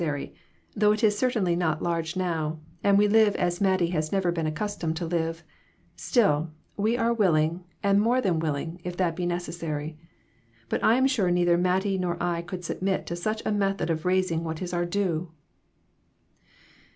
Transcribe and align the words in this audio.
sary, 0.01 0.33
though 0.75 0.91
it 0.93 1.03
is 1.03 1.15
certainly 1.15 1.55
not 1.55 1.83
large 1.83 2.15
now, 2.15 2.57
and 2.83 2.97
we 2.97 3.07
live 3.07 3.35
as 3.35 3.61
Mattie 3.61 3.91
has 3.91 4.11
never 4.11 4.31
been 4.31 4.47
accustomed 4.47 4.97
to 4.97 5.05
live; 5.05 5.43
still, 5.95 6.49
we 6.75 6.97
are 6.97 7.13
willing, 7.13 7.63
and 7.83 8.01
more 8.01 8.19
than 8.19 8.39
willing, 8.39 8.81
if 8.83 8.97
that 8.97 9.15
be 9.15 9.27
necessary; 9.27 9.99
but 10.69 10.83
I 10.83 10.95
am 10.95 11.05
sure 11.05 11.29
neither 11.29 11.55
Mattie 11.55 11.99
nor 11.99 12.17
I 12.19 12.41
could 12.41 12.65
submit 12.65 13.05
to 13.05 13.15
such 13.15 13.43
a 13.45 13.51
method 13.51 13.91
of 13.91 14.03
raising 14.03 14.43
what 14.43 14.59
is 14.59 14.73
our 14.73 14.87
due." 14.87 15.29